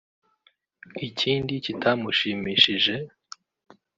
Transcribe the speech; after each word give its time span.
Ikindi 1.07 1.53
kitamushimishije 1.65 2.93